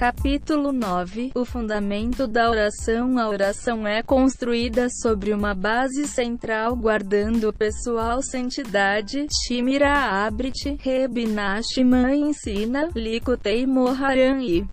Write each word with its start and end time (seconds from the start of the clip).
Capítulo 0.00 0.72
9 0.72 1.32
O 1.34 1.44
fundamento 1.44 2.26
da 2.26 2.48
oração 2.48 3.18
A 3.18 3.28
oração 3.28 3.86
é 3.86 4.02
construída 4.02 4.88
sobre 4.88 5.30
uma 5.34 5.54
base 5.54 6.08
central 6.08 6.74
guardando 6.74 7.50
o 7.50 7.52
pessoal 7.52 8.22
santidade. 8.22 9.26
Shimira 9.44 9.92
Abrit, 10.24 10.74
Reb 10.80 11.26
Nachman 11.26 12.30
ensina, 12.30 12.88
Likutei 12.94 13.66
Moharan 13.66 14.40
e 14.42 14.66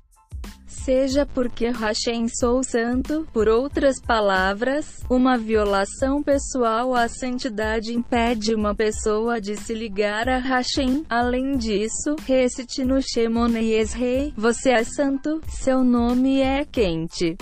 seja 0.84 1.26
porque 1.26 1.68
Hashem 1.70 2.28
sou 2.28 2.64
santo, 2.64 3.28
por 3.34 3.48
outras 3.48 4.00
palavras, 4.00 4.86
uma 5.10 5.38
violação 5.38 6.22
pessoal 6.24 6.94
à 6.94 7.08
santidade 7.08 7.94
impede 7.94 8.54
uma 8.54 8.76
pessoa 8.76 9.42
de 9.42 9.56
se 9.58 9.74
ligar 9.74 10.30
a 10.30 10.38
Hashem. 10.38 11.06
Além 11.10 11.58
disso, 11.58 12.16
recite 12.26 12.84
no 12.84 13.02
Shemone 13.02 13.74
Esrei, 13.74 14.34
você 14.36 14.72
é 14.72 14.84
santo, 14.84 15.42
seu 15.48 15.84
nome 15.84 16.40
é 16.42 16.64
quente. 16.66 17.36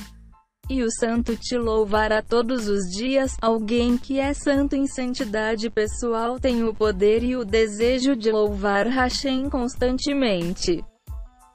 E 0.68 0.82
o 0.82 0.90
santo 0.90 1.36
te 1.36 1.56
louvará 1.58 2.24
todos 2.24 2.68
os 2.68 2.90
dias. 2.90 3.38
Alguém 3.40 3.98
que 3.98 4.20
é 4.20 4.34
santo 4.34 4.76
em 4.76 4.88
santidade 4.88 5.70
pessoal 5.70 6.40
tem 6.40 6.64
o 6.64 6.74
poder 6.74 7.24
e 7.24 7.36
o 7.36 7.46
desejo 7.46 8.16
de 8.16 8.32
louvar 8.32 8.88
Hashem 8.88 9.48
constantemente. 9.48 10.84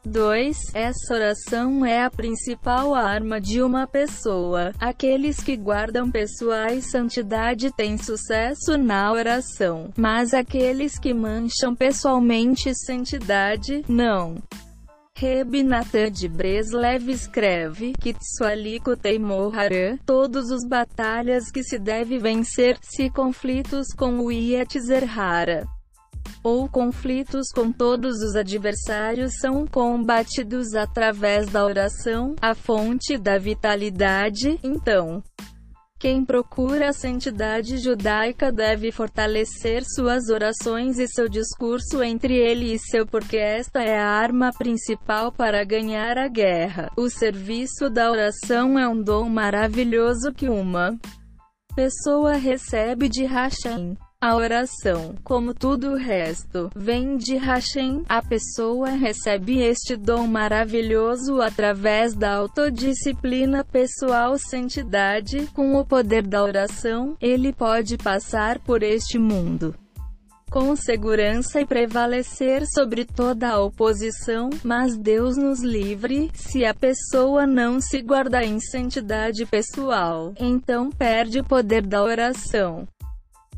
2. 0.04 0.74
Essa 0.74 1.14
oração 1.14 1.84
é 1.84 2.02
a 2.02 2.10
principal 2.10 2.94
arma 2.94 3.40
de 3.40 3.62
uma 3.62 3.86
pessoa. 3.86 4.72
Aqueles 4.80 5.42
que 5.42 5.56
guardam 5.56 6.10
pessoais 6.10 6.90
santidade 6.90 7.70
têm 7.74 7.98
sucesso 7.98 8.76
na 8.78 9.12
oração, 9.12 9.90
mas 9.96 10.32
aqueles 10.32 10.98
que 10.98 11.12
mancham 11.12 11.74
pessoalmente 11.74 12.72
santidade, 12.74 13.84
não. 13.88 14.36
Reb 15.16 15.62
Natan 15.62 16.10
de 16.10 16.28
Breslev 16.28 17.10
escreve 17.10 17.92
que 17.92 18.14
Tsualiko 18.14 18.96
Teimohara, 18.96 19.98
todos 20.06 20.50
os 20.50 20.66
batalhas 20.66 21.50
que 21.50 21.62
se 21.62 21.78
deve 21.78 22.18
vencer, 22.18 22.78
se 22.80 23.10
conflitos 23.10 23.88
com 23.94 24.20
o 24.20 24.32
Yetzerhara 24.32 25.66
ou 26.42 26.68
conflitos 26.68 27.48
com 27.54 27.70
todos 27.70 28.22
os 28.22 28.34
adversários 28.34 29.32
são 29.40 29.66
combatidos 29.66 30.74
através 30.74 31.48
da 31.48 31.64
oração, 31.64 32.34
a 32.40 32.54
fonte 32.54 33.18
da 33.18 33.38
vitalidade. 33.38 34.58
Então, 34.62 35.22
quem 36.00 36.24
procura 36.24 36.88
a 36.88 36.92
santidade 36.94 37.76
judaica 37.76 38.50
deve 38.50 38.90
fortalecer 38.90 39.82
suas 39.84 40.30
orações 40.30 40.98
e 40.98 41.06
seu 41.06 41.28
discurso 41.28 42.02
entre 42.02 42.34
ele 42.34 42.72
e 42.72 42.78
seu 42.78 43.06
porque 43.06 43.36
esta 43.36 43.82
é 43.82 43.98
a 43.98 44.08
arma 44.08 44.50
principal 44.56 45.30
para 45.30 45.62
ganhar 45.62 46.16
a 46.16 46.26
guerra. 46.26 46.90
O 46.96 47.10
serviço 47.10 47.90
da 47.90 48.10
oração 48.10 48.78
é 48.78 48.88
um 48.88 49.02
dom 49.02 49.28
maravilhoso 49.28 50.32
que 50.32 50.48
uma 50.48 50.98
pessoa 51.76 52.32
recebe 52.32 53.06
de 53.06 53.26
Hashem. 53.26 53.94
A 54.22 54.36
oração, 54.36 55.14
como 55.24 55.54
tudo 55.54 55.92
o 55.92 55.96
resto, 55.96 56.70
vem 56.76 57.16
de 57.16 57.36
Hashem. 57.36 58.04
A 58.06 58.20
pessoa 58.20 58.90
recebe 58.90 59.62
este 59.62 59.96
dom 59.96 60.26
maravilhoso 60.26 61.40
através 61.40 62.14
da 62.14 62.34
autodisciplina 62.34 63.64
pessoal 63.64 64.36
santidade. 64.36 65.46
Com 65.54 65.74
o 65.74 65.86
poder 65.86 66.26
da 66.26 66.44
oração, 66.44 67.16
ele 67.18 67.50
pode 67.50 67.96
passar 67.96 68.58
por 68.58 68.82
este 68.82 69.18
mundo 69.18 69.74
com 70.50 70.74
segurança 70.74 71.60
e 71.60 71.64
prevalecer 71.64 72.66
sobre 72.66 73.04
toda 73.04 73.50
a 73.50 73.62
oposição, 73.62 74.50
mas 74.64 74.98
Deus 74.98 75.36
nos 75.36 75.62
livre, 75.62 76.28
se 76.34 76.64
a 76.64 76.74
pessoa 76.74 77.46
não 77.46 77.80
se 77.80 78.02
guarda 78.02 78.42
em 78.44 78.58
santidade 78.58 79.46
pessoal, 79.46 80.34
então 80.40 80.90
perde 80.90 81.38
o 81.38 81.44
poder 81.44 81.86
da 81.86 82.02
oração. 82.02 82.84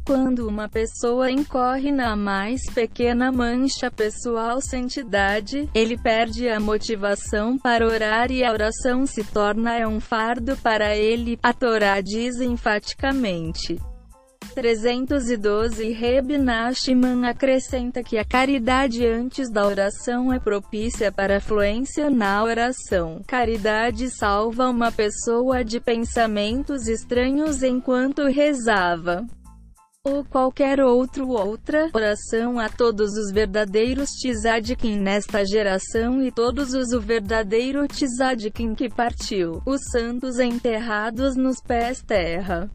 Quando 0.05 0.49
uma 0.49 0.69
pessoa 0.69 1.31
incorre 1.31 1.93
na 1.93 2.17
mais 2.17 2.69
pequena 2.75 3.31
mancha 3.31 3.89
pessoal 3.89 4.61
santidade, 4.61 5.69
ele 5.73 5.97
perde 5.97 6.49
a 6.49 6.59
motivação 6.59 7.57
para 7.57 7.87
orar 7.87 8.33
e 8.33 8.43
a 8.43 8.51
oração 8.51 9.07
se 9.07 9.23
torna 9.23 9.87
um 9.87 10.01
fardo 10.01 10.57
para 10.57 10.97
ele. 10.97 11.39
A 11.41 11.53
Torá 11.53 12.01
diz 12.01 12.41
enfaticamente. 12.41 13.81
312 14.57 15.93
Reb 15.93 16.33
acrescenta 17.29 18.03
que 18.03 18.19
a 18.19 18.25
caridade 18.25 19.07
antes 19.07 19.49
da 19.51 19.65
oração 19.65 20.33
é 20.33 20.41
propícia 20.41 21.13
para 21.13 21.37
a 21.37 21.41
fluência 21.41 22.11
na 22.11 22.43
oração. 22.43 23.23
Caridade 23.27 24.11
salva 24.11 24.69
uma 24.69 24.91
pessoa 24.91 25.65
de 25.65 25.79
pensamentos 25.79 26.89
estranhos 26.89 27.63
enquanto 27.63 28.25
rezava 28.27 29.25
ou 30.05 30.25
qualquer 30.25 30.81
outro 30.81 31.29
outra 31.29 31.89
oração 31.95 32.59
a 32.59 32.69
todos 32.69 33.13
os 33.13 33.31
verdadeiros 33.31 34.11
tzadkin 34.11 34.99
nesta 34.99 35.45
geração 35.47 36.21
e 36.21 36.33
todos 36.33 36.75
os 36.75 36.93
o 36.93 37.01
verdadeiro 37.01 37.87
tzadkin 37.87 38.75
que 38.75 38.89
partiu, 38.89 39.63
os 39.65 39.81
santos 39.93 40.41
enterrados 40.41 41.37
nos 41.37 41.61
pés 41.61 42.03
terra. 42.03 42.69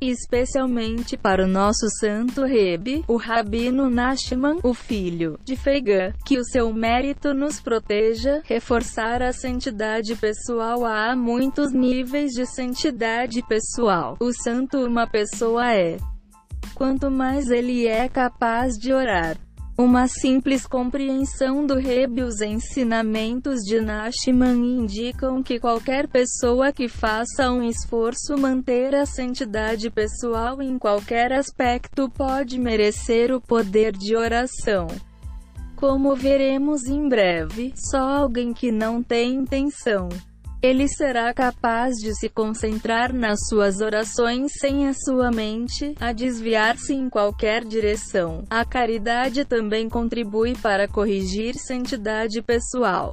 Especialmente 0.00 1.16
para 1.16 1.44
o 1.44 1.48
nosso 1.48 1.88
santo 2.00 2.44
Rebe, 2.44 3.04
o 3.06 3.16
Rabino 3.16 3.88
Nachman, 3.88 4.58
o 4.64 4.74
filho 4.74 5.38
de 5.44 5.56
Feigã, 5.56 6.12
que 6.24 6.38
o 6.38 6.44
seu 6.44 6.72
mérito 6.72 7.34
nos 7.34 7.60
proteja, 7.60 8.40
reforçar 8.44 9.22
a 9.22 9.32
santidade 9.32 10.14
pessoal. 10.16 10.84
Há 10.84 11.16
muitos 11.16 11.72
níveis 11.72 12.32
de 12.32 12.46
santidade 12.46 13.42
pessoal. 13.48 14.16
O 14.20 14.32
santo 14.32 14.84
uma 14.84 15.06
pessoa 15.06 15.72
é 15.72 15.96
quanto 16.78 17.10
mais 17.10 17.50
ele 17.50 17.88
é 17.88 18.08
capaz 18.08 18.78
de 18.78 18.92
orar. 18.92 19.36
Uma 19.76 20.06
simples 20.06 20.64
compreensão 20.64 21.66
do 21.66 21.74
Rebbe 21.74 22.22
os 22.22 22.40
ensinamentos 22.40 23.60
de 23.62 23.80
Nashman 23.80 24.80
indicam 24.80 25.42
que 25.42 25.58
qualquer 25.58 26.08
pessoa 26.08 26.72
que 26.72 26.88
faça 26.88 27.50
um 27.50 27.62
esforço 27.62 28.36
manter 28.38 28.94
a 28.94 29.04
santidade 29.04 29.90
pessoal 29.90 30.62
em 30.62 30.78
qualquer 30.78 31.32
aspecto 31.32 32.08
pode 32.08 32.58
merecer 32.58 33.34
o 33.34 33.40
poder 33.40 33.92
de 33.92 34.16
oração. 34.16 34.86
Como 35.74 36.14
veremos 36.14 36.86
em 36.86 37.08
breve, 37.08 37.72
só 37.90 38.00
alguém 38.00 38.52
que 38.52 38.72
não 38.72 39.02
tem 39.02 39.34
intenção 39.34 40.08
ele 40.60 40.88
será 40.88 41.32
capaz 41.32 41.96
de 41.96 42.14
se 42.14 42.28
concentrar 42.28 43.12
nas 43.12 43.46
suas 43.48 43.80
orações 43.80 44.52
sem 44.58 44.88
a 44.88 44.92
sua 44.92 45.30
mente 45.30 45.94
a 46.00 46.12
desviar-se 46.12 46.92
em 46.92 47.08
qualquer 47.08 47.64
direção. 47.64 48.44
A 48.50 48.64
caridade 48.64 49.44
também 49.44 49.88
contribui 49.88 50.56
para 50.56 50.88
corrigir 50.88 51.54
santidade 51.54 52.42
pessoal. 52.42 53.12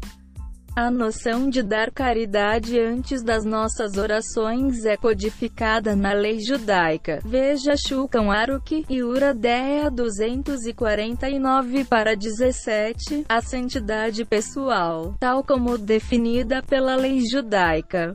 A 0.76 0.92
noção 0.92 1.50
de 1.50 1.64
dar 1.64 1.90
caridade 1.90 2.78
antes 2.78 3.24
das 3.24 3.46
nossas 3.46 3.96
orações 3.96 4.84
é 4.84 4.98
codificada 4.98 5.96
na 5.96 6.12
lei 6.12 6.42
judaica. 6.42 7.22
Veja 7.24 7.78
Shulchan 7.78 8.30
Aruch 8.30 8.86
e 8.90 9.02
Uradeia 9.02 9.90
249 9.90 11.86
para 11.86 12.14
17, 12.14 13.26
a 13.30 13.42
santidade 13.42 14.26
pessoal, 14.26 15.16
tal 15.18 15.46
como 15.46 15.78
definida 15.78 16.62
pela 16.62 16.98
lei 16.98 17.22
judaica 17.22 18.14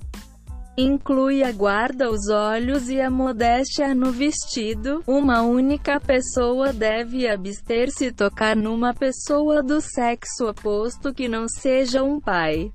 inclui 0.83 1.43
a 1.43 1.53
guarda 1.53 2.11
os 2.11 2.29
olhos 2.29 2.89
e 2.89 3.01
a 3.01 3.11
modéstia 3.11 3.95
no 3.95 4.11
vestido. 4.13 5.03
Uma 5.07 5.43
única 5.43 6.01
pessoa 6.01 6.73
deve 6.73 7.29
abster-se 7.29 8.13
tocar 8.13 8.57
numa 8.57 8.95
pessoa 8.95 9.63
do 9.63 9.81
sexo 9.81 10.49
oposto 10.49 11.13
que 11.13 11.29
não 11.29 11.47
seja 11.49 12.03
um 12.03 12.21
pai. 12.21 12.73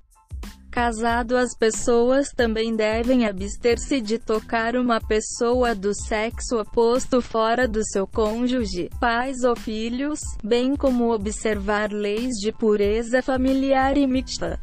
Casado, 0.76 1.38
as 1.38 1.56
pessoas 1.58 2.28
também 2.36 2.76
devem 2.76 3.26
abster-se 3.26 4.02
de 4.02 4.20
tocar 4.20 4.76
uma 4.76 5.00
pessoa 5.00 5.74
do 5.74 5.94
sexo 5.94 6.60
oposto 6.60 7.22
fora 7.22 7.66
do 7.66 7.82
seu 7.82 8.06
cônjuge, 8.06 8.90
pais 9.00 9.46
ou 9.46 9.56
filhos, 9.56 10.20
bem 10.44 10.76
como 10.76 11.14
observar 11.14 11.94
leis 11.94 12.36
de 12.42 12.52
pureza 12.52 13.22
familiar 13.22 13.98
e 13.98 14.06
mixta. 14.06 14.60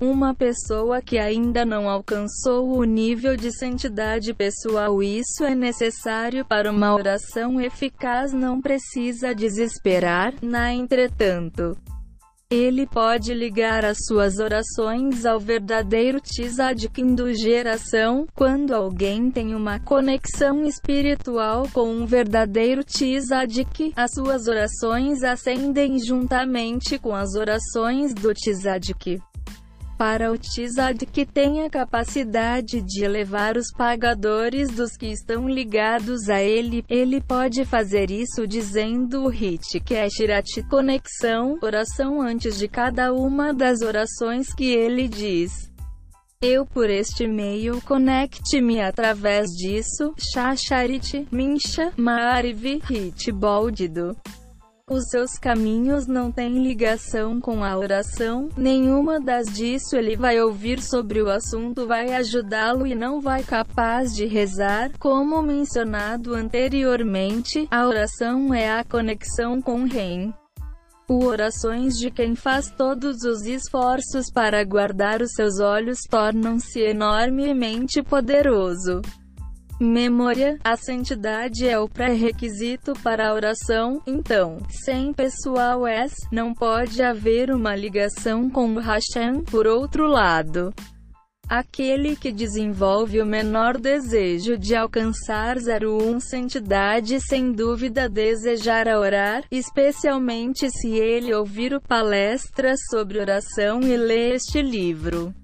Uma 0.00 0.34
pessoa 0.34 1.00
que 1.00 1.18
ainda 1.18 1.64
não 1.64 1.88
alcançou 1.88 2.76
o 2.76 2.84
nível 2.84 3.36
de 3.36 3.56
santidade 3.56 4.34
pessoal 4.34 5.00
isso 5.02 5.44
é 5.44 5.54
necessário 5.54 6.44
para 6.44 6.70
uma 6.70 6.92
oração 6.92 7.60
eficaz 7.60 8.32
não 8.32 8.60
precisa 8.60 9.32
desesperar, 9.32 10.34
na 10.42 10.74
entretanto. 10.74 11.76
Ele 12.50 12.86
pode 12.86 13.32
ligar 13.32 13.84
as 13.84 13.98
suas 14.06 14.38
orações 14.38 15.24
ao 15.24 15.40
verdadeiro 15.40 16.20
tzadkin 16.20 17.14
do 17.14 17.32
geração, 17.32 18.26
quando 18.34 18.74
alguém 18.74 19.30
tem 19.30 19.54
uma 19.54 19.80
conexão 19.80 20.64
espiritual 20.64 21.68
com 21.72 21.88
um 21.88 22.04
verdadeiro 22.04 22.82
tzadik, 22.84 23.92
as 23.96 24.12
suas 24.12 24.46
orações 24.46 25.22
ascendem 25.22 25.98
juntamente 25.98 26.98
com 26.98 27.14
as 27.14 27.34
orações 27.34 28.12
do 28.12 28.32
tzadik. 28.34 29.20
Para 29.96 30.32
o 30.32 30.38
Tzad 30.38 31.06
que 31.12 31.24
tem 31.24 31.64
a 31.64 31.70
capacidade 31.70 32.80
de 32.82 33.04
elevar 33.04 33.56
os 33.56 33.70
pagadores 33.72 34.70
dos 34.70 34.96
que 34.96 35.06
estão 35.06 35.48
ligados 35.48 36.28
a 36.28 36.42
ele, 36.42 36.84
ele 36.88 37.20
pode 37.20 37.64
fazer 37.64 38.10
isso 38.10 38.46
dizendo 38.46 39.24
o 39.24 39.28
Hit 39.28 39.80
Keshirat 39.80 40.62
conexão, 40.68 41.58
oração 41.62 42.20
antes 42.20 42.58
de 42.58 42.68
cada 42.68 43.12
uma 43.12 43.52
das 43.52 43.80
orações 43.80 44.52
que 44.54 44.66
ele 44.66 45.08
diz. 45.08 45.72
Eu 46.42 46.66
por 46.66 46.90
este 46.90 47.26
meio 47.26 47.80
conecte-me 47.82 48.80
através 48.80 49.48
disso, 49.50 50.14
Shasharit, 50.18 51.26
Minsha, 51.32 51.92
Maariv, 51.96 52.82
Hit 52.84 53.32
Boldido. 53.32 54.14
Os 54.90 55.04
seus 55.08 55.38
caminhos 55.38 56.06
não 56.06 56.30
têm 56.30 56.62
ligação 56.62 57.40
com 57.40 57.64
a 57.64 57.74
oração, 57.74 58.50
nenhuma 58.54 59.18
das 59.18 59.46
disso 59.46 59.96
ele 59.96 60.14
vai 60.14 60.38
ouvir 60.38 60.78
sobre 60.82 61.22
o 61.22 61.30
assunto 61.30 61.86
vai 61.86 62.12
ajudá-lo 62.12 62.86
e 62.86 62.94
não 62.94 63.18
vai 63.18 63.42
capaz 63.42 64.14
de 64.14 64.26
rezar. 64.26 64.92
Como 64.98 65.40
mencionado 65.40 66.34
anteriormente, 66.34 67.66
a 67.70 67.86
oração 67.86 68.52
é 68.52 68.78
a 68.78 68.84
conexão 68.84 69.58
com 69.58 69.84
o 69.84 69.86
Rei. 69.86 70.30
O 71.08 71.24
orações 71.24 71.98
de 71.98 72.10
quem 72.10 72.34
faz 72.34 72.70
todos 72.70 73.22
os 73.22 73.46
esforços 73.46 74.30
para 74.30 74.62
guardar 74.64 75.22
os 75.22 75.32
seus 75.32 75.60
olhos 75.60 76.00
tornam-se 76.10 76.80
enormemente 76.80 78.02
poderoso. 78.02 79.00
Memória, 79.80 80.56
a 80.62 80.76
santidade 80.76 81.66
é 81.68 81.76
o 81.76 81.88
pré-requisito 81.88 82.92
para 83.02 83.28
a 83.28 83.34
oração, 83.34 84.00
então, 84.06 84.58
sem 84.84 85.12
pessoal 85.12 85.86
es, 85.86 86.12
não 86.30 86.54
pode 86.54 87.02
haver 87.02 87.50
uma 87.50 87.74
ligação 87.74 88.48
com 88.48 88.72
o 88.72 88.78
Hashem, 88.78 89.42
por 89.42 89.66
outro 89.66 90.06
lado. 90.06 90.72
Aquele 91.48 92.14
que 92.14 92.30
desenvolve 92.30 93.20
o 93.20 93.26
menor 93.26 93.76
desejo 93.76 94.56
de 94.56 94.76
alcançar 94.76 95.56
01 95.58 96.20
santidade 96.20 97.20
sem 97.20 97.50
dúvida 97.50 98.08
desejará 98.08 98.98
orar, 98.98 99.44
especialmente 99.50 100.70
se 100.70 100.90
ele 100.90 101.34
ouvir 101.34 101.74
o 101.74 101.80
palestra 101.80 102.74
sobre 102.90 103.18
oração 103.18 103.80
e 103.80 103.96
ler 103.96 104.36
este 104.36 104.62
livro. 104.62 105.34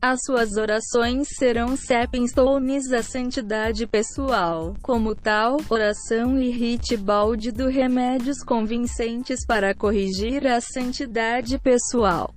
As 0.00 0.20
suas 0.24 0.56
orações 0.56 1.26
serão 1.36 1.76
stepping 1.76 2.28
stones 2.28 2.92
à 2.92 3.02
santidade 3.02 3.84
pessoal. 3.84 4.76
Como 4.80 5.12
tal, 5.12 5.56
oração 5.68 6.38
e 6.38 6.96
balde 6.96 7.50
do 7.50 7.68
remédios 7.68 8.44
convincentes 8.44 9.44
para 9.44 9.74
corrigir 9.74 10.46
a 10.46 10.60
santidade 10.60 11.58
pessoal. 11.58 12.32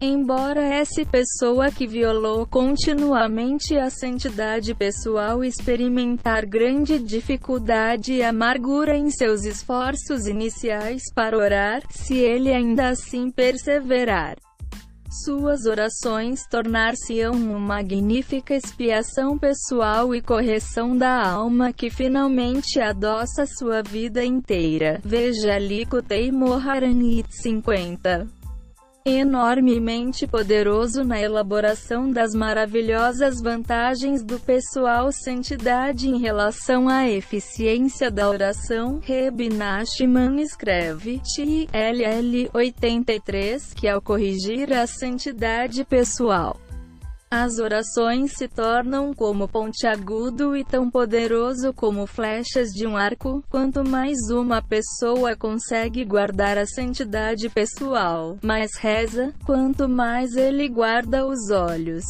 Embora 0.00 0.60
essa 0.60 1.04
pessoa 1.04 1.68
que 1.68 1.84
violou 1.84 2.46
continuamente 2.46 3.76
a 3.76 3.90
santidade 3.90 4.72
pessoal 4.72 5.42
experimentar 5.42 6.46
grande 6.46 7.00
dificuldade 7.00 8.12
e 8.12 8.22
amargura 8.22 8.96
em 8.96 9.10
seus 9.10 9.44
esforços 9.44 10.28
iniciais 10.28 11.02
para 11.12 11.36
orar, 11.36 11.82
se 11.90 12.18
ele 12.18 12.52
ainda 12.52 12.90
assim 12.90 13.30
perseverar, 13.30 14.36
suas 15.22 15.66
orações 15.66 16.46
tornar-se-ão 16.46 17.32
uma 17.32 17.58
magnífica 17.58 18.54
expiação 18.54 19.38
pessoal 19.38 20.14
e 20.14 20.20
correção 20.20 20.96
da 20.96 21.30
alma 21.30 21.72
que 21.72 21.90
finalmente 21.90 22.80
adoça 22.80 23.46
sua 23.46 23.82
vida 23.82 24.24
inteira. 24.24 25.00
Veja 25.04 25.58
Likutei 25.58 26.32
Moharanit 26.32 27.28
50 27.30 28.43
enormemente 29.06 30.26
poderoso 30.26 31.04
na 31.04 31.20
elaboração 31.20 32.10
das 32.10 32.34
maravilhosas 32.34 33.38
vantagens 33.42 34.22
do 34.22 34.40
pessoal 34.40 35.12
santidade 35.12 36.08
em 36.08 36.18
relação 36.18 36.88
à 36.88 37.06
eficiência 37.06 38.10
da 38.10 38.30
oração. 38.30 39.00
Reb 39.02 39.50
escreve, 40.40 41.20
TLL 41.20 42.48
83, 42.54 43.74
que 43.74 43.86
ao 43.86 44.00
corrigir 44.00 44.72
a 44.72 44.86
santidade 44.86 45.84
pessoal, 45.84 46.58
as 47.36 47.58
orações 47.58 48.30
se 48.34 48.46
tornam 48.46 49.12
como 49.12 49.48
pontiagudo 49.48 50.56
e 50.56 50.64
tão 50.64 50.88
poderoso 50.88 51.74
como 51.74 52.06
flechas 52.06 52.68
de 52.68 52.86
um 52.86 52.96
arco. 52.96 53.42
Quanto 53.50 53.84
mais 53.84 54.30
uma 54.30 54.62
pessoa 54.62 55.34
consegue 55.34 56.04
guardar 56.04 56.56
a 56.56 56.64
santidade 56.64 57.48
pessoal, 57.48 58.38
mais 58.40 58.76
reza, 58.78 59.34
quanto 59.44 59.88
mais 59.88 60.36
ele 60.36 60.68
guarda 60.68 61.26
os 61.26 61.50
olhos 61.50 62.04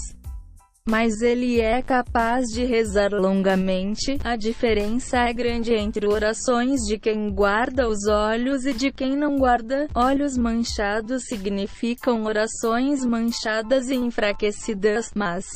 mas 0.86 1.22
ele 1.22 1.60
é 1.60 1.80
capaz 1.80 2.46
de 2.48 2.62
rezar 2.64 3.10
longamente. 3.12 4.18
A 4.22 4.36
diferença 4.36 5.18
é 5.18 5.32
grande 5.32 5.72
entre 5.72 6.06
orações 6.06 6.82
de 6.82 6.98
quem 6.98 7.32
guarda 7.32 7.88
os 7.88 8.06
olhos 8.06 8.66
e 8.66 8.72
de 8.74 8.92
quem 8.92 9.16
não 9.16 9.38
guarda. 9.38 9.88
Olhos 9.94 10.36
manchados 10.36 11.24
significam 11.24 12.24
orações 12.24 13.04
manchadas 13.04 13.88
e 13.88 13.94
enfraquecidas, 13.94 15.10
mas 15.14 15.46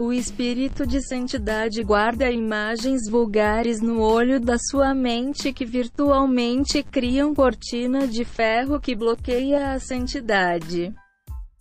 o 0.00 0.12
espírito 0.12 0.86
de 0.86 1.02
santidade 1.02 1.82
guarda 1.82 2.30
imagens 2.30 3.08
vulgares 3.10 3.82
no 3.82 4.00
olho 4.00 4.40
da 4.40 4.56
sua 4.56 4.94
mente 4.94 5.52
que 5.52 5.66
virtualmente 5.66 6.82
criam 6.82 7.34
cortina 7.34 8.06
de 8.06 8.24
ferro 8.24 8.80
que 8.80 8.94
bloqueia 8.94 9.72
a 9.72 9.78
santidade. 9.78 10.94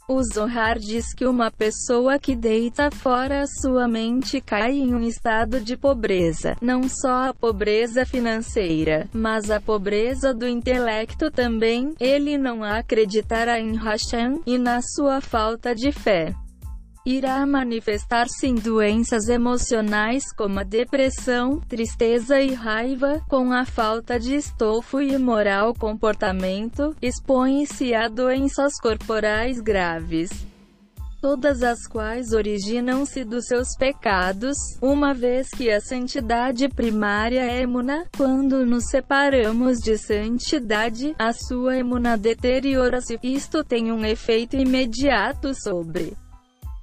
O 0.09 0.24
Zohar 0.24 0.80
diz 0.80 1.13
que 1.13 1.25
uma 1.25 1.51
pessoa 1.51 2.18
que 2.18 2.33
deita 2.33 2.89
fora 2.89 3.42
a 3.42 3.45
sua 3.45 3.89
mente 3.89 4.39
cai 4.39 4.71
em 4.71 4.95
um 4.95 5.01
estado 5.01 5.59
de 5.59 5.75
pobreza, 5.75 6.56
não 6.62 6.83
só 6.88 7.27
a 7.27 7.33
pobreza 7.33 8.06
financeira, 8.06 9.09
mas 9.12 9.51
a 9.51 9.59
pobreza 9.59 10.33
do 10.33 10.48
intelecto 10.48 11.30
também. 11.30 11.94
Ele 12.00 12.38
não 12.38 12.63
acreditará 12.63 13.59
em 13.59 13.75
Hashem 13.75 14.42
e 14.45 14.57
na 14.57 14.81
sua 14.81 15.19
falta 15.19 15.75
de 15.75 15.92
fé 15.92 16.33
irá 17.07 17.45
manifestar-se 17.45 18.48
em 18.48 18.56
doenças 18.56 19.30
emocionais 19.30 20.25
como 20.36 20.59
a 20.59 20.63
depressão, 20.63 21.62
tristeza 21.62 22.42
e 22.42 22.54
raiva, 22.54 23.21
com 23.30 23.54
a 23.54 23.63
falta 23.63 24.19
de 24.19 24.36
estofo 24.36 25.00
e 25.00 25.18
moral 25.18 25.74
comportamento, 25.74 26.93
expõe-se 27.01 27.93
a 27.93 28.10
doenças 28.10 28.74
corporais 28.82 29.62
graves 29.62 30.29
todas 31.20 31.63
as 31.63 31.88
quais 31.88 32.32
originam-se 32.32 33.24
dos 33.24 33.48
seus 33.48 33.75
pecados, 33.75 34.55
uma 34.79 35.15
vez 35.15 35.50
que 35.50 35.70
a 35.70 35.82
santidade 35.82 36.70
primária 36.70 37.41
é 37.41 37.62
emuna, 37.62 38.05
quando 38.15 38.65
nos 38.65 38.86
separamos 38.86 39.79
de 39.79 39.98
santidade, 39.98 41.15
a 41.17 41.34
sua 41.34 41.77
emuna 41.77 42.15
deteriora-se. 42.15 43.17
Isto 43.24 43.63
tem 43.63 43.91
um 43.91 44.05
efeito 44.05 44.55
imediato 44.55 45.55
sobre 45.55 46.15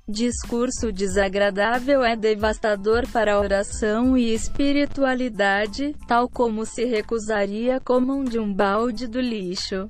Discurso 0.07 0.93
desagradável 0.93 2.05
é 2.05 2.15
devastador 2.15 3.09
para 3.11 3.35
a 3.35 3.41
oração 3.41 4.19
e 4.19 4.35
espiritualidade, 4.35 5.97
tal 6.07 6.29
como 6.29 6.67
se 6.67 6.85
recusaria 6.85 7.81
comum 7.81 8.23
de 8.23 8.39
um 8.39 8.53
balde 8.53 9.07
do 9.07 9.19
lixo. 9.19 9.89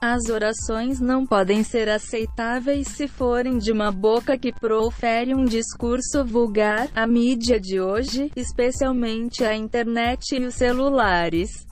As 0.00 0.28
orações 0.28 1.00
não 1.00 1.26
podem 1.26 1.64
ser 1.64 1.88
aceitáveis 1.88 2.86
se 2.86 3.08
forem 3.08 3.58
de 3.58 3.72
uma 3.72 3.90
boca 3.90 4.38
que 4.38 4.52
profere 4.52 5.34
um 5.34 5.44
discurso 5.44 6.24
vulgar. 6.24 6.88
A 6.94 7.04
mídia 7.04 7.58
de 7.58 7.80
hoje, 7.80 8.30
especialmente 8.36 9.44
a 9.44 9.56
internet 9.56 10.36
e 10.36 10.44
os 10.44 10.54
celulares, 10.54 11.66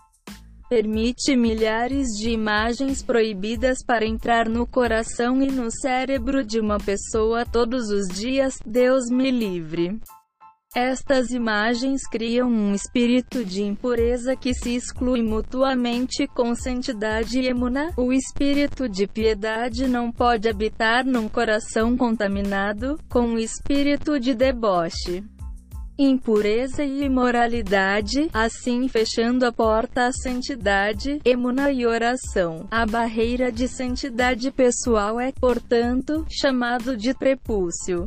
permite 0.70 1.34
milhares 1.34 2.10
de 2.16 2.30
imagens 2.30 3.02
proibidas 3.02 3.78
para 3.84 4.06
entrar 4.06 4.48
no 4.48 4.64
coração 4.64 5.42
e 5.42 5.50
no 5.50 5.68
cérebro 5.68 6.44
de 6.44 6.60
uma 6.60 6.78
pessoa 6.78 7.44
todos 7.44 7.90
os 7.90 8.06
dias, 8.06 8.54
Deus 8.64 9.10
me 9.10 9.32
livre. 9.32 9.98
Estas 10.72 11.32
imagens 11.32 12.06
criam 12.08 12.48
um 12.48 12.72
espírito 12.72 13.44
de 13.44 13.64
impureza 13.64 14.36
que 14.36 14.54
se 14.54 14.76
exclui 14.76 15.20
mutuamente 15.20 16.28
com 16.28 16.54
santidade 16.54 17.40
e 17.40 17.48
emuna. 17.48 17.92
O 17.96 18.12
espírito 18.12 18.88
de 18.88 19.08
piedade 19.08 19.88
não 19.88 20.12
pode 20.12 20.48
habitar 20.48 21.04
num 21.04 21.28
coração 21.28 21.96
contaminado 21.96 22.96
com 23.08 23.34
o 23.34 23.38
espírito 23.40 24.20
de 24.20 24.32
deboche 24.32 25.24
impureza 26.04 26.82
e 26.82 27.04
imoralidade, 27.04 28.28
assim 28.32 28.88
fechando 28.88 29.44
a 29.44 29.52
porta 29.52 30.06
à 30.06 30.12
santidade, 30.12 31.20
emuna 31.24 31.70
e 31.70 31.86
oração. 31.86 32.66
A 32.70 32.86
barreira 32.86 33.52
de 33.52 33.68
santidade 33.68 34.50
pessoal 34.50 35.20
é, 35.20 35.32
portanto, 35.32 36.24
chamado 36.30 36.96
de 36.96 37.12
prepúcio 37.14 38.06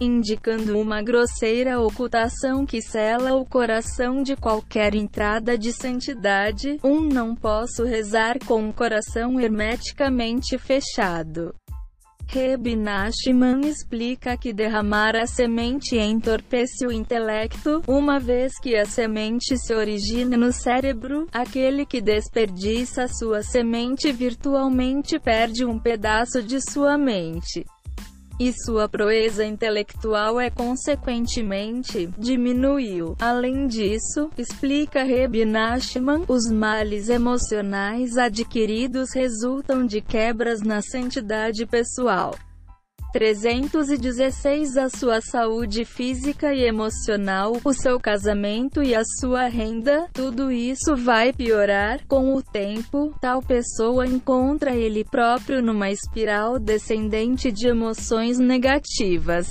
indicando 0.00 0.78
uma 0.78 1.02
grosseira 1.02 1.80
ocultação 1.80 2.64
que 2.64 2.80
cela 2.80 3.34
o 3.34 3.44
coração 3.44 4.22
de 4.22 4.36
qualquer 4.36 4.94
entrada 4.94 5.58
de 5.58 5.72
santidade. 5.72 6.78
Um 6.84 7.00
não 7.00 7.34
posso 7.34 7.84
rezar 7.84 8.38
com 8.46 8.68
o 8.68 8.72
coração 8.72 9.40
hermeticamente 9.40 10.56
fechado. 10.56 11.54
Reb 12.30 12.76
Nachman 12.76 13.62
explica 13.66 14.36
que 14.36 14.52
derramar 14.52 15.16
a 15.16 15.26
semente 15.26 15.96
entorpece 15.96 16.86
o 16.86 16.92
intelecto, 16.92 17.82
uma 17.88 18.20
vez 18.20 18.52
que 18.60 18.76
a 18.76 18.84
semente 18.84 19.56
se 19.56 19.74
origina 19.74 20.36
no 20.36 20.52
cérebro, 20.52 21.26
aquele 21.32 21.86
que 21.86 22.02
desperdiça 22.02 23.08
sua 23.08 23.42
semente 23.42 24.12
virtualmente 24.12 25.18
perde 25.18 25.64
um 25.64 25.78
pedaço 25.78 26.42
de 26.42 26.60
sua 26.60 26.98
mente 26.98 27.64
e 28.38 28.52
sua 28.52 28.88
proeza 28.88 29.44
intelectual 29.44 30.40
é 30.40 30.50
consequentemente 30.50 32.08
diminuiu. 32.18 33.16
Além 33.18 33.66
disso, 33.66 34.30
explica 34.36 35.02
Reb 35.02 35.44
Nachman, 35.44 36.24
os 36.28 36.50
males 36.50 37.08
emocionais 37.08 38.16
adquiridos 38.16 39.12
resultam 39.12 39.84
de 39.84 40.00
quebras 40.00 40.60
na 40.60 40.80
santidade 40.82 41.66
pessoal. 41.66 42.34
316 43.12 44.76
A 44.76 44.88
sua 44.88 45.20
saúde 45.20 45.84
física 45.84 46.52
e 46.54 46.64
emocional, 46.64 47.56
o 47.64 47.72
seu 47.72 47.98
casamento 47.98 48.82
e 48.82 48.94
a 48.94 49.02
sua 49.20 49.48
renda, 49.48 50.08
tudo 50.12 50.50
isso 50.50 50.96
vai 50.96 51.32
piorar. 51.32 52.00
Com 52.06 52.34
o 52.34 52.42
tempo, 52.42 53.14
tal 53.20 53.42
pessoa 53.42 54.06
encontra 54.06 54.74
ele 54.74 55.04
próprio 55.04 55.62
numa 55.62 55.90
espiral 55.90 56.58
descendente 56.58 57.50
de 57.50 57.68
emoções 57.68 58.38
negativas. 58.38 59.48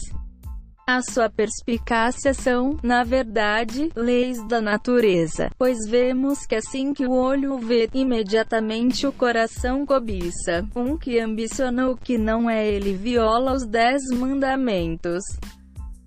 A 0.89 1.01
sua 1.01 1.29
perspicácia 1.29 2.33
são, 2.33 2.79
na 2.81 3.03
verdade, 3.03 3.91
leis 3.93 4.41
da 4.47 4.61
natureza, 4.61 5.51
pois 5.59 5.85
vemos 5.85 6.45
que 6.45 6.55
assim 6.55 6.93
que 6.93 7.05
o 7.05 7.11
olho 7.11 7.57
vê, 7.57 7.89
imediatamente 7.93 9.05
o 9.05 9.11
coração 9.11 9.85
cobiça. 9.85 10.65
Um 10.73 10.97
que 10.97 11.19
ambiciona 11.19 11.89
o 11.89 11.97
que 11.97 12.17
não 12.17 12.49
é 12.49 12.65
ele 12.65 12.93
viola 12.93 13.51
os 13.51 13.65
dez 13.65 14.01
mandamentos. 14.15 15.25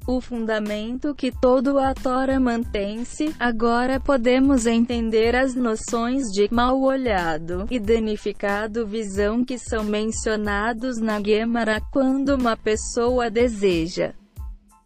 O 0.07 0.19
fundamento 0.19 1.15
que 1.15 1.31
todo 1.31 1.79
a 1.79 1.93
Tora 1.93 2.41
mantém-se, 2.41 3.35
agora 3.39 4.01
podemos 4.01 4.65
entender 4.65 5.37
as 5.37 5.55
noções 5.55 6.33
de 6.33 6.49
mal 6.51 6.81
olhado 6.81 7.67
e 7.71 7.79
danificado 7.79 8.87
visão 8.87 9.45
que 9.45 9.59
são 9.59 9.85
mencionados 9.85 10.97
na 10.99 11.23
Gemara 11.23 11.83
quando 11.93 12.31
uma 12.31 12.57
pessoa 12.57 13.31
deseja 13.31 14.15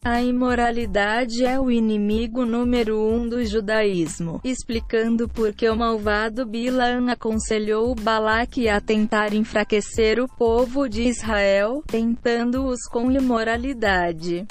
a 0.05 0.23
imoralidade 0.23 1.47
é 1.47 1.59
o 1.59 1.71
inimigo 1.71 2.45
número 2.45 3.01
um 3.01 3.27
do 3.27 3.43
judaísmo, 3.43 4.39
explicando 4.45 5.27
por 5.27 5.55
que 5.55 5.67
o 5.67 5.75
malvado 5.75 6.45
Bilaam 6.45 7.09
aconselhou 7.09 7.95
Balaque 7.95 8.69
a 8.69 8.83
tentar 8.83 9.33
enfraquecer 9.33 10.21
o 10.21 10.29
povo 10.29 10.87
de 10.91 11.05
Israel, 11.05 11.83
tentando-os 11.87 12.83
com 12.91 13.11
imoralidade. 13.11 14.47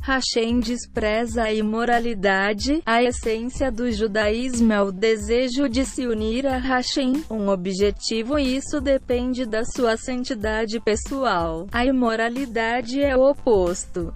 Hashem 0.00 0.60
despreza 0.60 1.42
a 1.42 1.52
imoralidade, 1.52 2.80
a 2.86 3.02
essência 3.02 3.72
do 3.72 3.90
judaísmo 3.90 4.72
é 4.72 4.80
o 4.80 4.92
desejo 4.92 5.68
de 5.68 5.84
se 5.84 6.06
unir 6.06 6.46
a 6.46 6.58
Hashem, 6.58 7.24
um 7.28 7.48
objetivo 7.48 8.38
e 8.38 8.56
isso 8.56 8.80
depende 8.80 9.44
da 9.44 9.64
sua 9.64 9.96
santidade 9.96 10.78
pessoal. 10.78 11.66
A 11.72 11.84
imoralidade 11.84 13.02
é 13.02 13.16
o 13.16 13.28
oposto. 13.28 14.14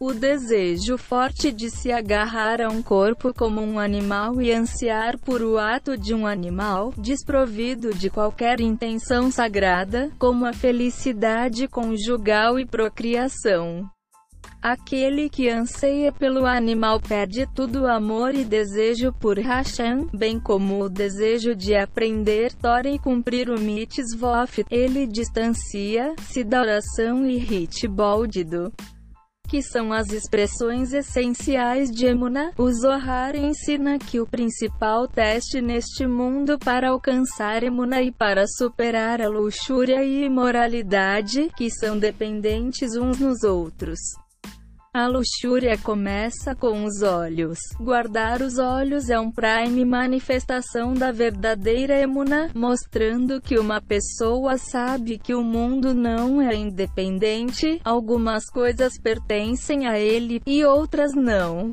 O 0.00 0.14
desejo 0.14 0.96
forte 0.96 1.50
de 1.50 1.68
se 1.68 1.90
agarrar 1.90 2.60
a 2.60 2.68
um 2.68 2.80
corpo 2.80 3.34
como 3.34 3.60
um 3.60 3.80
animal 3.80 4.40
e 4.40 4.52
ansiar 4.52 5.18
por 5.18 5.42
o 5.42 5.58
ato 5.58 5.98
de 5.98 6.14
um 6.14 6.24
animal, 6.24 6.94
desprovido 6.96 7.92
de 7.92 8.08
qualquer 8.08 8.60
intenção 8.60 9.28
sagrada, 9.28 10.08
como 10.16 10.46
a 10.46 10.52
felicidade 10.52 11.66
conjugal 11.66 12.60
e 12.60 12.64
procriação. 12.64 13.90
Aquele 14.62 15.28
que 15.28 15.48
anseia 15.48 16.12
pelo 16.12 16.46
animal 16.46 17.00
perde 17.00 17.44
tudo 17.52 17.84
amor 17.88 18.36
e 18.36 18.44
desejo 18.44 19.12
por 19.12 19.36
Hashem, 19.36 20.06
bem 20.14 20.38
como 20.38 20.80
o 20.80 20.88
desejo 20.88 21.56
de 21.56 21.74
aprender 21.74 22.52
Torah 22.54 22.88
e 22.88 23.00
cumprir 23.00 23.50
o 23.50 23.58
mitzvot. 23.58 24.64
Ele 24.70 25.08
distancia-se 25.08 26.44
da 26.44 26.60
oração 26.60 27.26
e 27.26 27.36
ritboldido 27.36 28.72
que 29.48 29.62
são 29.62 29.92
as 29.92 30.12
expressões 30.12 30.92
essenciais 30.92 31.90
de 31.90 32.04
Emuna, 32.06 32.52
o 32.58 32.70
Zohar 32.70 33.34
ensina 33.34 33.98
que 33.98 34.20
o 34.20 34.26
principal 34.26 35.08
teste 35.08 35.62
neste 35.62 36.06
mundo 36.06 36.58
para 36.58 36.90
alcançar 36.90 37.62
Emuna 37.62 38.02
e 38.02 38.12
para 38.12 38.46
superar 38.46 39.22
a 39.22 39.28
luxúria 39.28 40.04
e 40.04 40.24
imoralidade, 40.24 41.50
que 41.56 41.70
são 41.70 41.98
dependentes 41.98 42.94
uns 42.94 43.18
nos 43.18 43.42
outros. 43.42 43.98
A 44.92 45.06
luxúria 45.06 45.76
começa 45.76 46.54
com 46.54 46.84
os 46.84 47.02
olhos. 47.02 47.58
Guardar 47.78 48.40
os 48.40 48.58
olhos 48.58 49.10
é 49.10 49.20
um 49.20 49.30
prime 49.30 49.84
manifestação 49.84 50.94
da 50.94 51.12
verdadeira 51.12 52.00
emuna, 52.00 52.50
mostrando 52.54 53.38
que 53.38 53.58
uma 53.58 53.82
pessoa 53.82 54.56
sabe 54.56 55.18
que 55.18 55.34
o 55.34 55.42
mundo 55.42 55.92
não 55.92 56.40
é 56.40 56.54
independente, 56.54 57.78
algumas 57.84 58.46
coisas 58.46 58.98
pertencem 58.98 59.86
a 59.86 59.98
ele, 59.98 60.40
e 60.46 60.64
outras 60.64 61.12
não. 61.14 61.70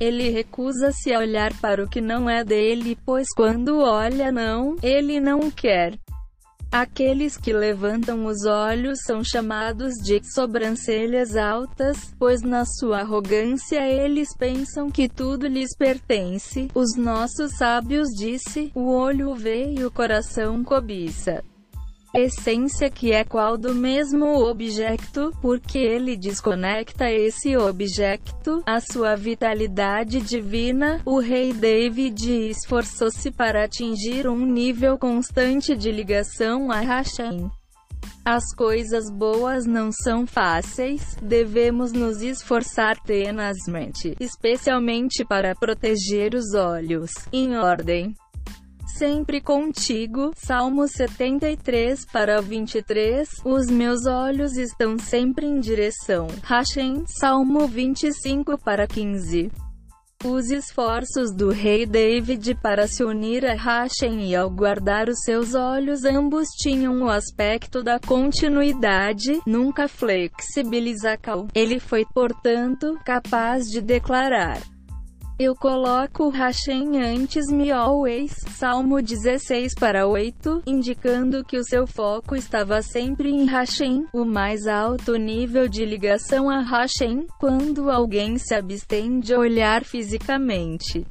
Ele 0.00 0.30
recusa-se 0.30 1.12
a 1.12 1.18
olhar 1.18 1.52
para 1.60 1.82
o 1.82 1.88
que 1.88 2.00
não 2.00 2.30
é 2.30 2.44
dele, 2.44 2.96
pois 3.04 3.26
quando 3.34 3.80
olha 3.80 4.30
não, 4.30 4.76
ele 4.80 5.18
não 5.18 5.50
quer. 5.50 5.98
Aqueles 6.70 7.38
que 7.38 7.50
levantam 7.50 8.26
os 8.26 8.44
olhos 8.44 9.00
são 9.02 9.24
chamados 9.24 9.94
de 9.94 10.20
sobrancelhas 10.22 11.34
altas, 11.34 12.14
pois 12.18 12.42
na 12.42 12.66
sua 12.66 13.00
arrogância 13.00 13.80
eles 13.86 14.36
pensam 14.36 14.90
que 14.90 15.08
tudo 15.08 15.46
lhes 15.46 15.74
pertence. 15.74 16.68
Os 16.74 16.94
nossos 16.94 17.56
sábios 17.56 18.08
disse: 18.10 18.70
o 18.74 18.92
olho 18.92 19.34
vê 19.34 19.72
e 19.72 19.84
o 19.84 19.90
coração 19.90 20.62
cobiça 20.62 21.42
essência 22.18 22.90
que 22.90 23.12
é 23.12 23.24
qual 23.24 23.56
do 23.56 23.74
mesmo 23.74 24.26
objeto, 24.44 25.32
porque 25.40 25.78
ele 25.78 26.16
desconecta 26.16 27.10
esse 27.10 27.56
objeto, 27.56 28.62
a 28.66 28.80
sua 28.80 29.16
vitalidade 29.16 30.20
divina. 30.20 31.00
O 31.04 31.18
rei 31.18 31.52
David 31.52 32.50
esforçou-se 32.50 33.30
para 33.30 33.64
atingir 33.64 34.28
um 34.28 34.44
nível 34.44 34.98
constante 34.98 35.76
de 35.76 35.90
ligação 35.90 36.70
a 36.70 36.80
Hashem. 36.80 37.50
As 38.24 38.54
coisas 38.54 39.10
boas 39.10 39.64
não 39.64 39.90
são 39.90 40.26
fáceis, 40.26 41.16
devemos 41.22 41.92
nos 41.92 42.20
esforçar 42.20 43.00
tenazmente, 43.02 44.14
especialmente 44.20 45.24
para 45.24 45.54
proteger 45.54 46.34
os 46.34 46.54
olhos. 46.54 47.10
Em 47.32 47.56
ordem 47.56 48.14
sempre 48.98 49.40
contigo. 49.40 50.32
Salmo 50.34 50.88
73 50.88 52.04
para 52.06 52.42
23. 52.42 53.28
Os 53.44 53.70
meus 53.70 54.06
olhos 54.06 54.56
estão 54.56 54.98
sempre 54.98 55.46
em 55.46 55.60
direção. 55.60 56.26
Hashem. 56.42 57.04
Salmo 57.06 57.68
25 57.68 58.58
para 58.58 58.88
15. 58.88 59.50
Os 60.24 60.50
esforços 60.50 61.32
do 61.32 61.50
rei 61.50 61.86
David 61.86 62.56
para 62.60 62.88
se 62.88 63.04
unir 63.04 63.46
a 63.46 63.54
Hashem 63.54 64.28
e 64.28 64.34
ao 64.34 64.50
guardar 64.50 65.08
os 65.08 65.20
seus 65.20 65.54
olhos 65.54 66.04
ambos 66.04 66.48
tinham 66.60 67.02
o 67.02 67.08
aspecto 67.08 67.84
da 67.84 68.00
continuidade, 68.00 69.40
nunca 69.46 69.86
flexibilizacal. 69.86 71.46
Ele 71.54 71.78
foi, 71.78 72.04
portanto, 72.12 72.98
capaz 73.04 73.66
de 73.66 73.80
declarar 73.80 74.60
eu 75.38 75.54
coloco 75.54 76.30
Hashem 76.30 77.00
antes 77.00 77.46
me 77.46 77.70
always, 77.70 78.34
Salmo 78.56 79.00
16 79.00 79.72
para 79.74 80.04
8, 80.04 80.64
indicando 80.66 81.44
que 81.44 81.56
o 81.56 81.62
seu 81.62 81.86
foco 81.86 82.34
estava 82.34 82.82
sempre 82.82 83.30
em 83.30 83.44
Hashem, 83.44 84.04
o 84.12 84.24
mais 84.24 84.66
alto 84.66 85.14
nível 85.14 85.68
de 85.68 85.84
ligação 85.84 86.50
a 86.50 86.60
Hashem, 86.60 87.28
quando 87.38 87.88
alguém 87.88 88.36
se 88.36 88.52
abstém 88.52 89.20
de 89.20 89.32
olhar 89.32 89.84
fisicamente. 89.84 91.06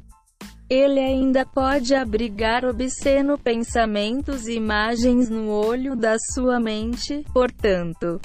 Ele 0.68 1.00
ainda 1.00 1.46
pode 1.46 1.94
abrigar 1.94 2.66
obsceno 2.66 3.38
pensamentos 3.38 4.46
e 4.46 4.56
imagens 4.56 5.30
no 5.30 5.48
olho 5.48 5.96
da 5.96 6.18
sua 6.34 6.60
mente, 6.60 7.24
portanto, 7.32 8.20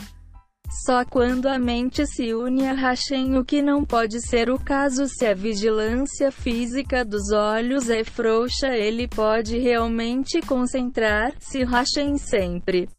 só 0.86 1.06
quando 1.06 1.48
a 1.48 1.60
mente 1.60 2.06
se 2.08 2.34
une 2.34 2.66
a 2.66 2.74
Hashem, 2.74 3.38
o 3.38 3.46
que 3.46 3.62
não 3.62 3.86
pode 3.86 4.20
ser 4.20 4.50
o 4.50 4.58
caso 4.58 5.08
se 5.08 5.26
a 5.26 5.34
vigilância 5.34 6.32
física 6.32 7.06
dos 7.06 7.32
olhos 7.32 7.90
é 7.90 8.04
frouxa, 8.04 8.76
ele 8.76 9.08
pode 9.08 9.58
realmente 9.60 10.42
concentrar-se 10.42 11.64
Hashem 11.64 12.18
sempre. 12.18 12.90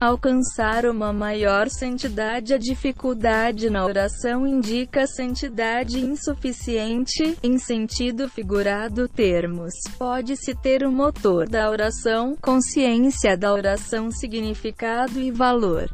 Alcançar 0.00 0.84
uma 0.86 1.12
maior 1.12 1.68
santidade 1.68 2.52
A 2.52 2.58
dificuldade 2.58 3.70
na 3.70 3.84
oração 3.84 4.44
indica 4.44 5.06
santidade 5.06 6.00
insuficiente, 6.00 7.38
em 7.40 7.56
sentido 7.56 8.28
figurado 8.28 9.06
termos. 9.06 9.72
Pode-se 9.96 10.56
ter 10.56 10.84
o 10.84 10.90
motor 10.90 11.48
da 11.48 11.70
oração, 11.70 12.36
consciência 12.42 13.36
da 13.36 13.52
oração 13.52 14.10
significado 14.10 15.20
e 15.20 15.30
valor. 15.30 15.88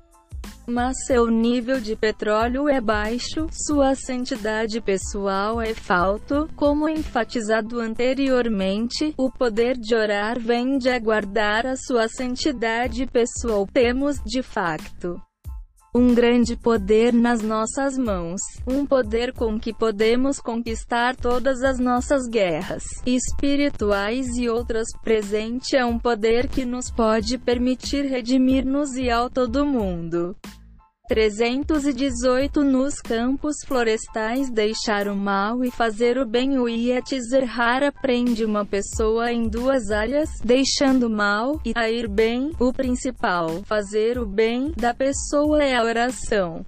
Mas 0.68 1.06
seu 1.06 1.26
nível 1.28 1.80
de 1.80 1.96
petróleo 1.96 2.68
é 2.68 2.80
baixo, 2.80 3.48
sua 3.50 3.94
santidade 3.94 4.80
pessoal 4.80 5.60
é 5.60 5.74
falto, 5.74 6.48
como 6.54 6.88
enfatizado 6.88 7.80
anteriormente, 7.80 9.14
o 9.16 9.30
poder 9.30 9.76
de 9.76 9.94
orar 9.94 10.38
vem 10.38 10.78
de 10.78 10.90
aguardar 10.90 11.66
a 11.66 11.76
sua 11.76 12.06
santidade 12.08 13.06
pessoal. 13.06 13.66
Temos, 13.72 14.20
de 14.24 14.42
facto, 14.42 15.20
um 15.94 16.14
grande 16.14 16.56
poder 16.56 17.12
nas 17.12 17.42
nossas 17.42 17.96
mãos, 17.96 18.40
um 18.66 18.84
poder 18.84 19.32
com 19.32 19.58
que 19.58 19.72
podemos 19.72 20.38
conquistar 20.40 21.16
todas 21.16 21.62
as 21.62 21.78
nossas 21.78 22.28
guerras 22.28 22.84
espirituais 23.06 24.36
e 24.36 24.48
outras. 24.48 24.86
Presente 25.02 25.76
é 25.76 25.84
um 25.84 25.98
poder 25.98 26.48
que 26.48 26.64
nos 26.64 26.90
pode 26.90 27.38
permitir 27.38 28.04
redimir-nos 28.04 28.96
e 28.96 29.10
ao 29.10 29.30
todo 29.30 29.64
mundo. 29.64 30.36
318 31.08 32.62
Nos 32.62 33.00
campos 33.00 33.56
florestais 33.66 34.50
deixar 34.50 35.08
o 35.08 35.16
mal 35.16 35.64
e 35.64 35.70
fazer 35.70 36.18
o 36.18 36.26
bem 36.26 36.58
o 36.58 36.68
Yetzirah 36.68 37.90
prende 37.90 38.44
uma 38.44 38.66
pessoa 38.66 39.32
em 39.32 39.48
duas 39.48 39.90
áreas, 39.90 40.28
deixando 40.44 41.08
mal 41.08 41.60
e 41.64 41.72
a 41.74 41.90
ir 41.90 42.08
bem. 42.08 42.52
O 42.60 42.72
principal, 42.72 43.62
fazer 43.64 44.18
o 44.18 44.26
bem, 44.26 44.72
da 44.76 44.92
pessoa 44.92 45.64
é 45.64 45.74
a 45.74 45.82
oração. 45.82 46.64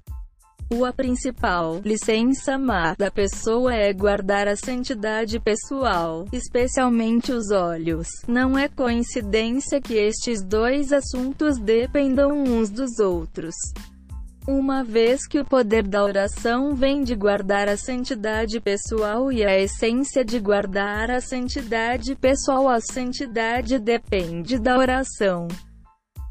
O 0.72 0.84
a 0.84 0.92
principal 0.92 1.80
licença 1.84 2.56
má 2.56 2.94
da 2.96 3.10
pessoa 3.10 3.74
é 3.74 3.92
guardar 3.92 4.46
a 4.46 4.54
santidade 4.54 5.40
pessoal, 5.40 6.26
especialmente 6.32 7.32
os 7.32 7.50
olhos. 7.50 8.06
Não 8.28 8.56
é 8.56 8.68
coincidência 8.68 9.80
que 9.80 9.94
estes 9.94 10.44
dois 10.44 10.92
assuntos 10.92 11.58
dependam 11.58 12.30
uns 12.30 12.70
dos 12.70 13.00
outros. 13.00 13.54
Uma 14.52 14.82
vez 14.82 15.28
que 15.28 15.38
o 15.38 15.44
poder 15.44 15.86
da 15.86 16.02
oração 16.02 16.74
vem 16.74 17.04
de 17.04 17.14
guardar 17.14 17.68
a 17.68 17.76
santidade 17.76 18.58
pessoal 18.60 19.30
e 19.30 19.44
a 19.44 19.56
essência 19.56 20.24
de 20.24 20.40
guardar 20.40 21.08
a 21.08 21.20
santidade 21.20 22.16
pessoal, 22.16 22.68
a 22.68 22.80
santidade 22.80 23.78
depende 23.78 24.58
da 24.58 24.76
oração. 24.76 25.46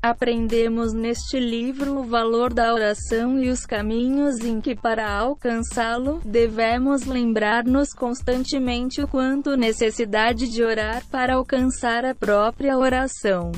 Aprendemos 0.04 0.92
neste 0.92 1.40
livro 1.40 2.00
o 2.00 2.04
valor 2.04 2.54
da 2.54 2.74
oração 2.74 3.40
e 3.40 3.50
os 3.50 3.66
caminhos 3.66 4.40
em 4.42 4.60
que, 4.60 4.76
para 4.76 5.10
alcançá-lo, 5.10 6.20
devemos 6.26 7.06
lembrar-nos 7.06 7.94
constantemente 7.94 9.02
o 9.02 9.08
quanto 9.08 9.56
necessidade 9.56 10.50
de 10.50 10.62
orar 10.62 11.04
para 11.10 11.36
alcançar 11.36 12.04
a 12.04 12.14
própria 12.14 12.78
oração. 12.78 13.54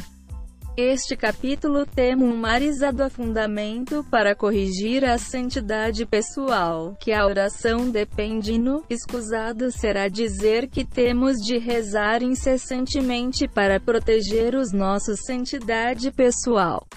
Este 0.78 1.18
capítulo 1.18 1.86
tem 1.86 2.16
um 2.16 2.36
marizado 2.38 3.08
fundamento 3.10 4.06
para 4.10 4.34
corrigir 4.34 5.04
a 5.04 5.18
santidade 5.18 6.06
pessoal, 6.06 6.96
que 6.98 7.12
a 7.12 7.26
oração 7.26 7.90
depende 7.90 8.58
no, 8.58 8.82
escusado 8.90 9.70
será 9.70 10.08
dizer 10.08 10.70
que 10.70 10.86
temos 10.86 11.38
de 11.40 11.58
rezar 11.58 12.24
incessantemente 12.24 13.50
para 13.50 13.82
proteger 13.82 14.56
os 14.56 14.72
nossos 14.72 15.20
santidade 15.26 16.10
pessoal. 16.10 16.88